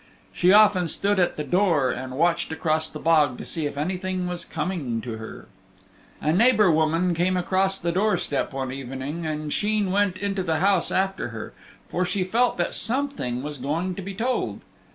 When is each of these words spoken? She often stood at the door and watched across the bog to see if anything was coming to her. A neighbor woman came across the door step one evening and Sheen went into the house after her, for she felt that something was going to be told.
She 0.33 0.51
often 0.51 0.87
stood 0.87 1.19
at 1.19 1.37
the 1.37 1.43
door 1.43 1.91
and 1.91 2.13
watched 2.17 2.51
across 2.51 2.89
the 2.89 2.97
bog 2.97 3.37
to 3.37 3.45
see 3.45 3.67
if 3.67 3.77
anything 3.77 4.25
was 4.25 4.45
coming 4.45 4.99
to 5.01 5.17
her. 5.17 5.47
A 6.19 6.33
neighbor 6.33 6.71
woman 6.71 7.13
came 7.13 7.37
across 7.37 7.77
the 7.77 7.91
door 7.91 8.17
step 8.17 8.51
one 8.51 8.71
evening 8.71 9.27
and 9.27 9.53
Sheen 9.53 9.91
went 9.91 10.17
into 10.17 10.41
the 10.41 10.57
house 10.57 10.91
after 10.91 11.27
her, 11.27 11.53
for 11.87 12.03
she 12.03 12.23
felt 12.23 12.57
that 12.57 12.73
something 12.73 13.43
was 13.43 13.59
going 13.59 13.93
to 13.93 14.01
be 14.01 14.15
told. 14.15 14.61